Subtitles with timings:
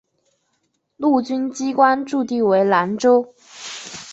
[0.97, 3.35] 陆军机关驻地为兰州。